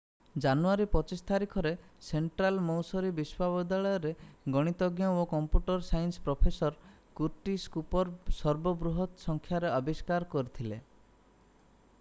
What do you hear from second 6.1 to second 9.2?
professor Curtis Cooper ସର୍ବ ବୃହତ